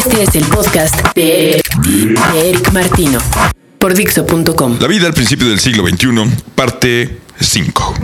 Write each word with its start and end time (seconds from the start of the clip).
Este 0.00 0.22
es 0.22 0.34
el 0.34 0.44
podcast 0.46 1.14
de 1.14 1.60
Eric 2.34 2.72
Martino 2.72 3.18
por 3.78 3.92
Dixo.com. 3.92 4.78
La 4.80 4.86
vida 4.86 5.06
al 5.06 5.12
principio 5.12 5.46
del 5.46 5.60
siglo 5.60 5.86
XXI, 5.86 6.08
parte 6.54 7.18
5. 7.38 7.94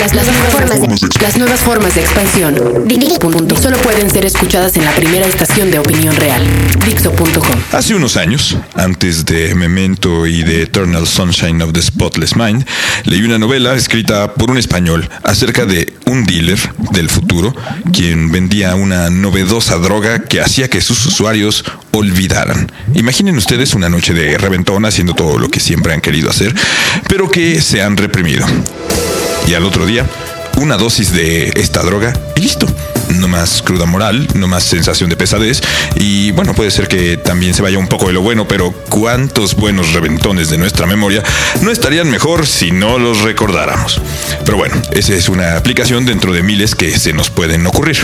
Las, 0.00 0.14
las 0.14 0.26
nuevas 0.26 0.52
formas 0.52 0.80
de, 0.80 1.08
las 1.20 1.36
nuevas 1.36 1.60
formas 1.60 1.94
de 1.94 2.00
expansión. 2.00 2.54
Punto. 3.20 3.56
Solo 3.56 3.76
pueden 3.78 4.10
ser 4.10 4.24
escuchadas 4.24 4.76
en 4.76 4.84
la 4.84 4.92
primera 4.92 5.26
estación 5.26 5.70
de 5.70 5.78
opinión 5.78 6.16
real. 6.16 6.42
Dixo.com. 6.84 7.60
Hace 7.72 7.94
unos 7.94 8.16
años, 8.16 8.56
antes 8.74 9.26
de 9.26 9.54
Memento 9.54 10.26
y 10.26 10.42
de 10.42 10.62
Eternal 10.62 11.06
Sunshine 11.06 11.62
of 11.62 11.72
the 11.72 11.82
Spotless 11.82 12.34
Mind, 12.34 12.66
leí 13.04 13.22
una 13.22 13.38
novela 13.38 13.74
escrita 13.74 14.34
por 14.34 14.50
un 14.50 14.58
español 14.58 15.08
acerca 15.22 15.66
de 15.66 15.92
un 16.10 16.24
dealer 16.24 16.58
del 16.92 17.08
futuro 17.08 17.54
quien 17.92 18.32
vendía 18.32 18.74
una 18.74 19.10
novedosa 19.10 19.76
droga 19.76 20.24
que 20.24 20.40
hacía 20.40 20.68
que 20.68 20.80
sus 20.80 21.06
usuarios 21.06 21.64
olvidaran. 21.92 22.70
Imaginen 22.94 23.36
ustedes 23.36 23.74
una 23.74 23.88
noche 23.88 24.12
de 24.12 24.36
reventón 24.36 24.84
haciendo 24.84 25.14
todo 25.14 25.38
lo 25.38 25.48
que 25.48 25.60
siempre 25.60 25.94
han 25.94 26.00
querido 26.00 26.28
hacer, 26.28 26.54
pero 27.08 27.30
que 27.30 27.60
se 27.60 27.82
han 27.82 27.96
reprimido. 27.96 28.44
Y 29.46 29.54
al 29.54 29.64
otro 29.64 29.86
día, 29.86 30.04
una 30.56 30.76
dosis 30.76 31.12
de 31.12 31.52
esta 31.56 31.82
droga 31.82 32.12
y 32.36 32.40
listo. 32.40 32.66
No 33.18 33.28
más 33.28 33.62
cruda 33.62 33.86
moral, 33.86 34.28
no 34.34 34.46
más 34.46 34.64
sensación 34.64 35.10
de 35.10 35.16
pesadez 35.16 35.60
y 35.96 36.30
bueno, 36.32 36.54
puede 36.54 36.70
ser 36.70 36.88
que 36.88 37.16
también 37.16 37.54
se 37.54 37.62
vaya 37.62 37.78
un 37.78 37.88
poco 37.88 38.06
de 38.06 38.12
lo 38.12 38.22
bueno, 38.22 38.46
pero 38.46 38.72
cuántos 38.72 39.54
buenos 39.54 39.92
reventones 39.92 40.50
de 40.50 40.58
nuestra 40.58 40.86
memoria 40.86 41.22
no 41.62 41.70
estarían 41.70 42.10
mejor 42.10 42.46
si 42.46 42.70
no 42.70 42.98
los 42.98 43.22
recordáramos. 43.22 44.00
Pero 44.44 44.56
bueno, 44.56 44.80
esa 44.92 45.14
es 45.14 45.28
una 45.28 45.56
aplicación 45.56 46.06
dentro 46.06 46.32
de 46.32 46.42
miles 46.42 46.74
que 46.74 46.96
se 46.98 47.12
nos 47.12 47.30
pueden 47.30 47.66
ocurrir. 47.66 47.98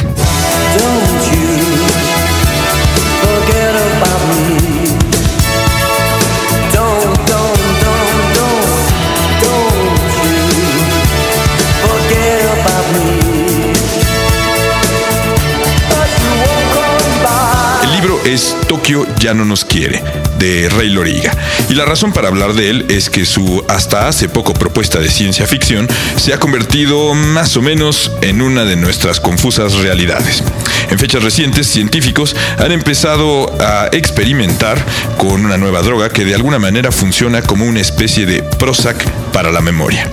Es 18.36 18.54
Tokio 18.68 19.06
ya 19.18 19.32
no 19.32 19.46
nos 19.46 19.64
quiere, 19.64 20.02
de 20.38 20.68
Rey 20.68 20.90
Loriga. 20.90 21.32
Y 21.70 21.74
la 21.74 21.86
razón 21.86 22.12
para 22.12 22.28
hablar 22.28 22.52
de 22.52 22.68
él 22.68 22.86
es 22.90 23.08
que 23.08 23.24
su 23.24 23.64
hasta 23.66 24.08
hace 24.08 24.28
poco 24.28 24.52
propuesta 24.52 24.98
de 24.98 25.08
ciencia 25.08 25.46
ficción 25.46 25.88
se 26.16 26.34
ha 26.34 26.38
convertido 26.38 27.14
más 27.14 27.56
o 27.56 27.62
menos 27.62 28.12
en 28.20 28.42
una 28.42 28.66
de 28.66 28.76
nuestras 28.76 29.20
confusas 29.20 29.72
realidades. 29.76 30.42
En 30.90 30.98
fechas 30.98 31.22
recientes, 31.22 31.66
científicos 31.66 32.36
han 32.58 32.72
empezado 32.72 33.50
a 33.58 33.88
experimentar 33.92 34.84
con 35.16 35.46
una 35.46 35.56
nueva 35.56 35.80
droga 35.80 36.10
que 36.10 36.26
de 36.26 36.34
alguna 36.34 36.58
manera 36.58 36.92
funciona 36.92 37.40
como 37.40 37.64
una 37.64 37.80
especie 37.80 38.26
de 38.26 38.42
Prozac 38.42 39.02
para 39.32 39.50
la 39.50 39.62
memoria. 39.62 40.10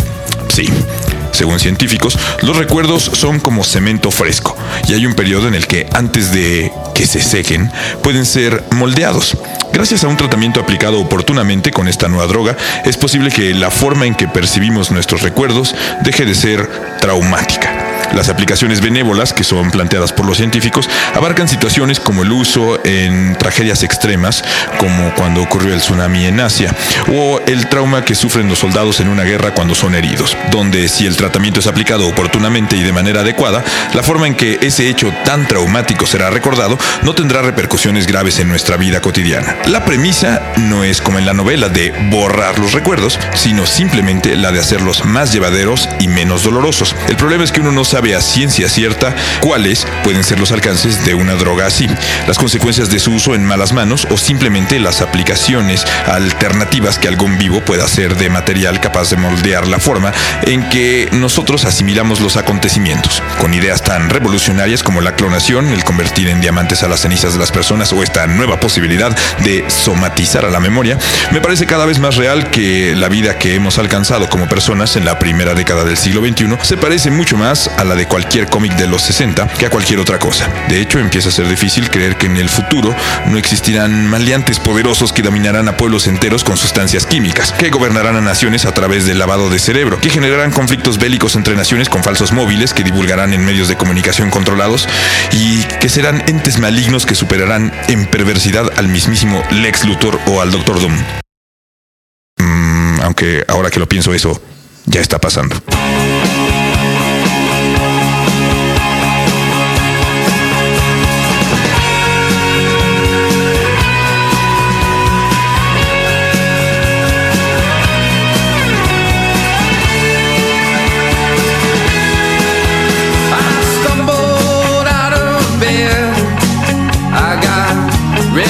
Sí, 0.48 0.70
según 1.34 1.60
científicos, 1.60 2.18
los 2.42 2.56
recuerdos 2.56 3.04
son 3.14 3.40
como 3.40 3.64
cemento 3.64 4.12
fresco 4.12 4.56
y 4.88 4.94
hay 4.94 5.06
un 5.06 5.14
periodo 5.14 5.48
en 5.48 5.56
el 5.56 5.68
que 5.68 5.88
antes 5.92 6.32
de 6.32 6.72
que 6.96 7.06
se 7.06 7.22
sequen 7.22 7.72
pueden 8.02 8.26
ser 8.26 8.64
moldeados. 8.72 9.38
Gracias 9.74 10.04
a 10.04 10.08
un 10.08 10.18
tratamiento 10.18 10.60
aplicado 10.60 11.00
oportunamente 11.02 11.72
con 11.72 11.88
esta 11.88 12.08
nueva 12.08 12.28
droga, 12.28 12.56
es 12.86 12.96
posible 12.96 13.32
que 13.32 13.54
la 13.54 13.72
forma 13.72 14.06
en 14.06 14.16
que 14.16 14.28
percibimos 14.28 14.92
nuestros 14.92 15.22
recuerdos 15.22 15.76
deje 16.04 16.26
de 16.26 16.36
ser 16.36 16.70
traumática. 17.00 17.83
Las 18.14 18.30
aplicaciones 18.30 18.80
benévolas 18.80 19.34
que 19.34 19.44
son 19.44 19.72
planteadas 19.72 20.14
por 20.14 20.26
los 20.26 20.38
científicos 20.38 20.90
abarcan 21.16 21.48
situaciones 21.48 22.00
como 22.00 22.24
el 22.24 22.32
uso 22.32 22.80
en 22.86 23.36
tragedias 23.36 23.82
extremas, 23.84 24.44
como 24.78 25.14
cuando 25.16 25.42
ocurrió 25.42 25.74
el 25.74 25.80
tsunami 25.80 26.26
en 26.26 26.40
Asia, 26.40 26.76
o 27.12 27.42
el 27.48 27.68
trauma 27.70 28.06
que 28.06 28.14
sufren 28.14 28.48
los 28.48 28.60
soldados 28.60 29.00
en 29.00 29.08
una 29.08 29.24
guerra 29.24 29.54
cuando 29.54 29.74
son 29.74 29.96
heridos, 29.96 30.38
donde 30.52 30.88
si 30.90 31.08
el 31.08 31.18
tratamiento 31.18 31.60
es 31.60 31.68
aplicado 31.68 32.08
oportunamente 32.08 32.78
y 32.78 32.84
de 32.84 32.92
manera 32.92 33.22
adecuada, 33.22 33.64
la 33.94 34.04
forma 34.04 34.28
en 34.28 34.36
que 34.36 34.60
ese 34.62 34.90
hecho 34.90 35.12
tan 35.26 35.48
traumático 35.48 36.06
será 36.06 36.30
recordado 36.30 36.78
no 37.02 37.16
tendrá 37.16 37.42
repercusiones 37.42 38.06
graves 38.06 38.40
en 38.40 38.48
nuestra 38.48 38.78
vida 38.78 39.02
cotidiana. 39.02 39.58
La 39.66 39.86
premisa 39.86 40.54
no 40.58 40.84
es 40.84 41.02
como 41.02 41.18
en 41.18 41.26
la 41.26 41.34
novela 41.34 41.70
de 41.70 41.92
borrar 42.12 42.60
los 42.60 42.74
recuerdos, 42.74 43.20
sino 43.34 43.66
simplemente 43.66 44.36
la 44.36 44.52
de 44.52 44.60
hacerlos 44.60 45.04
más 45.04 45.34
llevaderos 45.34 45.90
y 46.00 46.08
menos 46.08 46.44
dolorosos. 46.44 46.96
El 47.08 47.18
problema 47.18 47.44
es 47.44 47.52
que 47.52 47.62
uno 47.62 47.72
no 47.72 47.84
sabe 47.84 48.03
a 48.12 48.22
ciencia 48.22 48.68
cierta 48.68 49.16
cuáles 49.40 49.88
pueden 50.04 50.24
ser 50.26 50.40
los 50.40 50.52
alcances 50.52 51.06
de 51.06 51.14
una 51.14 51.36
droga 51.36 51.66
así, 51.66 51.88
las 52.28 52.38
consecuencias 52.38 52.90
de 52.90 53.00
su 53.00 53.14
uso 53.14 53.34
en 53.34 53.46
malas 53.46 53.72
manos 53.72 54.06
o 54.12 54.18
simplemente 54.18 54.80
las 54.80 55.02
aplicaciones 55.02 55.86
alternativas 56.06 57.00
que 57.00 57.08
algún 57.08 57.38
vivo 57.38 57.62
pueda 57.62 57.86
hacer 57.86 58.18
de 58.18 58.30
material 58.30 58.82
capaz 58.82 59.10
de 59.10 59.16
moldear 59.16 59.68
la 59.68 59.80
forma 59.80 60.12
en 60.44 60.68
que 60.70 61.08
nosotros 61.14 61.64
asimilamos 61.64 62.20
los 62.20 62.36
acontecimientos, 62.36 63.24
con 63.40 63.54
ideas 63.54 63.82
tan 63.82 64.10
revolucionarias 64.10 64.84
como 64.84 65.00
la 65.00 65.16
clonación, 65.16 65.70
el 65.70 65.86
convertir 65.86 66.28
en 66.28 66.42
diamantes 66.42 66.84
a 66.84 66.90
las 66.90 67.02
cenizas 67.02 67.34
de 67.34 67.40
las 67.40 67.52
personas 67.52 67.94
o 67.94 68.04
esta 68.04 68.28
nueva 68.28 68.60
posibilidad 68.60 69.16
de 69.40 69.64
somatizar 69.70 70.46
a 70.46 70.50
la 70.50 70.60
memoria, 70.60 70.98
me 71.32 71.40
parece 71.40 71.66
cada 71.66 71.86
vez 71.86 72.00
más 72.00 72.18
real 72.18 72.50
que 72.52 72.96
la 72.96 73.08
vida 73.08 73.38
que 73.38 73.56
hemos 73.56 73.78
alcanzado 73.78 74.30
como 74.30 74.50
personas 74.50 74.96
en 74.96 75.06
la 75.06 75.20
primera 75.20 75.54
década 75.54 75.84
del 75.84 75.98
siglo 75.98 76.22
XXI 76.22 76.58
se 76.64 76.78
parece 76.78 77.12
mucho 77.12 77.38
más 77.38 77.70
a 77.78 77.84
la 77.84 77.93
de 77.96 78.08
cualquier 78.08 78.48
cómic 78.48 78.76
de 78.76 78.88
los 78.88 79.02
60 79.04 79.48
que 79.48 79.66
a 79.66 79.70
cualquier 79.70 80.00
otra 80.00 80.20
cosa. 80.20 80.50
De 80.70 80.80
hecho, 80.80 81.00
empieza 81.00 81.30
a 81.30 81.32
ser 81.32 81.48
difícil 81.48 81.90
creer 81.90 82.18
que 82.18 82.26
en 82.26 82.38
el 82.38 82.50
futuro 82.50 82.96
no 83.28 83.38
existirán 83.38 84.08
maleantes 84.08 84.60
poderosos 84.60 85.14
que 85.14 85.22
dominarán 85.22 85.68
a 85.68 85.78
pueblos 85.78 86.08
enteros 86.08 86.44
con 86.44 86.58
sustancias 86.58 87.06
químicas, 87.06 87.52
que 87.52 87.70
gobernarán 87.70 88.16
a 88.16 88.22
naciones 88.22 88.66
a 88.66 88.74
través 88.74 89.06
del 89.06 89.20
lavado 89.20 89.50
de 89.50 89.60
cerebro, 89.60 90.00
que 90.00 90.10
generarán 90.10 90.52
conflictos 90.52 90.98
bélicos 90.98 91.36
entre 91.36 91.56
naciones 91.56 91.90
con 91.90 92.04
falsos 92.04 92.32
móviles 92.32 92.74
que 92.74 92.84
divulgarán 92.84 93.34
en 93.34 93.46
medios 93.46 93.68
de 93.68 93.78
comunicación 93.78 94.30
controlados 94.30 94.88
y 95.32 95.64
que 95.80 95.90
serán 95.90 96.24
entes 96.28 96.60
malignos 96.60 97.06
que 97.06 97.16
superarán 97.16 97.74
en 97.88 98.06
perversidad 98.06 98.72
al 98.78 98.88
mismísimo 98.88 99.44
Lex 99.52 99.86
Luthor 99.86 100.20
o 100.28 100.42
al 100.42 100.52
Doctor 100.52 100.80
Doom. 100.80 100.98
Mm, 102.38 103.02
aunque 103.02 103.44
ahora 103.48 103.70
que 103.70 103.80
lo 103.80 103.88
pienso 103.88 104.14
eso 104.14 104.42
ya 104.86 105.02
está 105.02 105.20
pasando. 105.20 105.56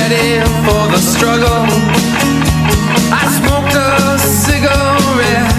Ready 0.04 0.40
for 0.66 0.84
the 0.92 0.98
struggle. 0.98 1.64
I 3.12 3.24
smoked 3.40 3.76
a 3.76 4.18
cigarette 4.20 5.54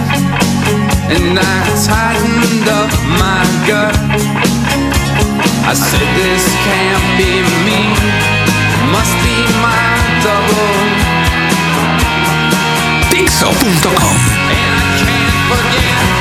and 1.15 1.39
I 1.39 1.59
tightened 1.89 2.67
up 2.81 2.91
my 3.23 3.43
gut. 3.69 3.95
I 5.65 5.75
said, 5.75 6.09
This 6.19 6.45
can't 6.67 7.07
be 7.19 7.33
me, 7.67 7.81
must 8.93 9.15
be 9.25 9.37
my 9.65 9.87
double. 10.25 10.75
Dixo.com. 13.13 14.17
And 14.57 14.71
I 14.79 14.87
can't 15.01 15.37
forget. 15.49 16.14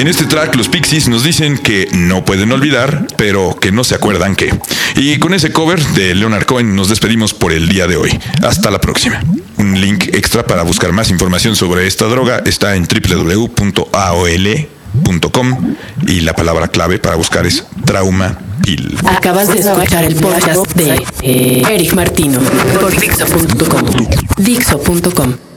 En 0.00 0.08
este 0.08 0.24
track 0.24 0.56
los 0.56 0.70
Pixies 0.70 1.08
nos 1.08 1.24
dicen 1.24 1.58
que 1.58 1.86
no 1.92 2.24
pueden 2.24 2.50
olvidar, 2.52 3.06
pero 3.18 3.54
que 3.60 3.70
no 3.70 3.84
se 3.84 3.94
acuerdan 3.94 4.34
que. 4.34 4.50
Y 4.96 5.18
con 5.18 5.34
ese 5.34 5.52
cover 5.52 5.78
de 5.88 6.14
Leonard 6.14 6.46
Cohen 6.46 6.74
nos 6.74 6.88
despedimos 6.88 7.34
por 7.34 7.52
el 7.52 7.68
día 7.68 7.86
de 7.86 7.96
hoy. 7.96 8.18
Hasta 8.42 8.70
la 8.70 8.80
próxima. 8.80 9.22
Un 9.58 9.78
link 9.78 10.06
extra 10.14 10.46
para 10.46 10.62
buscar 10.62 10.92
más 10.92 11.10
información 11.10 11.54
sobre 11.54 11.86
esta 11.86 12.06
droga 12.06 12.40
está 12.46 12.76
en 12.76 12.88
www.aol.com 12.88 13.56
y 16.06 16.20
la 16.20 16.32
palabra 16.32 16.68
clave 16.68 16.98
para 16.98 17.16
buscar 17.16 17.44
es 17.44 17.66
trauma 17.84 18.38
pill. 18.62 18.96
Acabas 19.04 19.48
de 19.48 19.58
escuchar 19.58 20.04
el 20.04 20.14
podcast 20.14 20.66
de 20.76 20.94
eh, 21.20 21.62
Eric 21.68 21.92
Martino 21.92 22.40
por 22.80 22.98
Dixo.com. 22.98 23.84
Dixo.com. 24.38 25.49